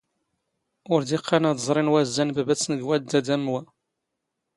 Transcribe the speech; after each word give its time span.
ⵓⵔ 0.93 1.01
ⴷ 1.07 1.09
ⵉⵇⵇⴰⵏ 1.15 1.43
ⴰⴷ 1.49 1.57
ⵥⵕⵉⵏ 1.57 1.57
ⵡⴰⵣⵣⴰⵏⵏ 1.65 1.87
ⴱⴰⴱⴰⵜⵙⵏ 2.35 2.71
ⴳ 2.85 2.87
ⵡⴷⴷⴰⴷ 2.91 3.27
ⴰⵎ 3.33 3.41
ⵡⴰ. 3.55 3.61